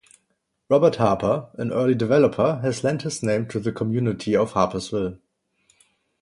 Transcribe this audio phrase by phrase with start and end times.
[0.67, 5.19] Robert Harpur, an early developer, has lent his name to the community of Harpursville.